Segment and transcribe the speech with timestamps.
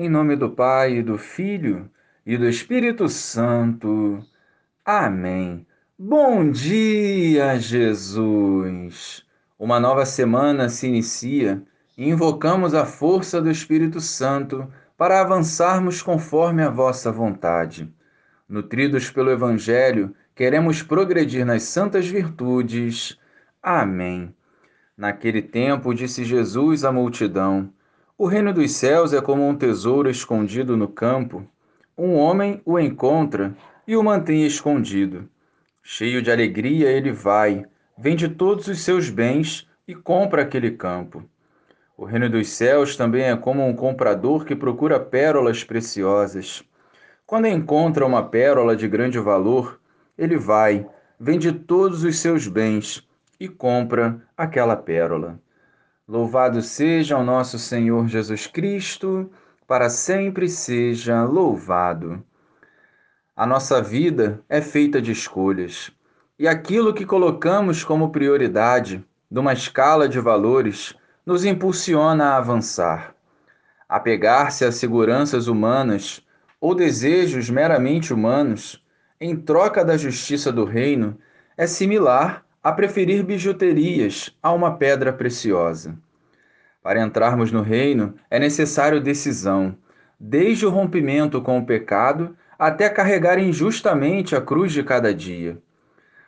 [0.00, 1.90] Em nome do Pai, do Filho
[2.24, 4.24] e do Espírito Santo.
[4.84, 5.66] Amém.
[5.98, 9.26] Bom dia, Jesus!
[9.58, 11.60] Uma nova semana se inicia
[11.96, 17.92] e invocamos a força do Espírito Santo para avançarmos conforme a vossa vontade.
[18.48, 23.18] Nutridos pelo Evangelho, queremos progredir nas santas virtudes.
[23.60, 24.32] Amém.
[24.96, 27.72] Naquele tempo, disse Jesus à multidão:
[28.18, 31.48] o reino dos céus é como um tesouro escondido no campo.
[31.96, 33.54] Um homem o encontra
[33.86, 35.28] e o mantém escondido.
[35.84, 37.64] Cheio de alegria, ele vai,
[37.96, 41.22] vende todos os seus bens e compra aquele campo.
[41.96, 46.64] O reino dos céus também é como um comprador que procura pérolas preciosas.
[47.24, 49.78] Quando encontra uma pérola de grande valor,
[50.18, 50.84] ele vai,
[51.20, 53.06] vende todos os seus bens
[53.38, 55.38] e compra aquela pérola.
[56.08, 59.30] Louvado seja o nosso Senhor Jesus Cristo,
[59.66, 62.24] para sempre seja louvado.
[63.36, 65.90] A nossa vida é feita de escolhas,
[66.38, 70.94] e aquilo que colocamos como prioridade numa escala de valores
[71.26, 73.14] nos impulsiona a avançar.
[73.86, 76.26] Apegar-se a seguranças humanas
[76.58, 78.82] ou desejos meramente humanos,
[79.20, 81.18] em troca da justiça do reino,
[81.54, 85.98] é similar a preferir bijuterias a uma pedra preciosa.
[86.82, 89.74] Para entrarmos no reino é necessário decisão,
[90.20, 95.56] desde o rompimento com o pecado até carregar injustamente a cruz de cada dia.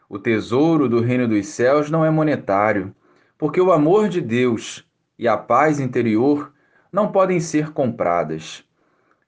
[0.09, 2.95] O tesouro do reino dos céus não é monetário,
[3.37, 4.83] porque o amor de Deus
[5.19, 6.55] e a paz interior
[6.91, 8.65] não podem ser compradas.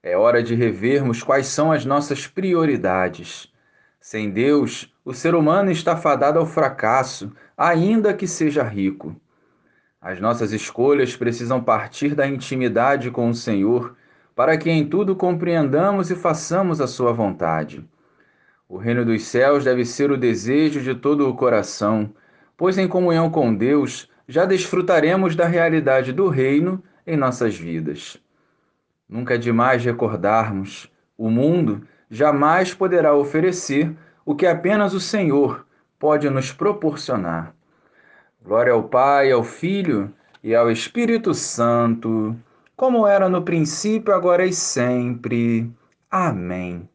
[0.01, 3.52] É hora de revermos quais são as nossas prioridades.
[4.03, 9.15] Sem Deus, o ser humano está fadado ao fracasso, ainda que seja rico.
[10.01, 13.95] As nossas escolhas precisam partir da intimidade com o Senhor,
[14.35, 17.81] para que em tudo compreendamos e façamos a Sua vontade.
[18.67, 22.13] O reino dos céus deve ser o desejo de todo o coração,
[22.57, 28.17] pois em comunhão com Deus já desfrutaremos da realidade do reino em nossas vidas.
[29.07, 33.91] Nunca é demais recordarmos: o mundo jamais poderá oferecer
[34.23, 35.65] o que apenas o Senhor
[35.97, 37.55] pode nos proporcionar.
[38.45, 40.13] Glória ao Pai, ao Filho
[40.43, 42.35] e ao Espírito Santo,
[42.77, 45.71] como era no princípio, agora e sempre.
[46.11, 46.87] Amém.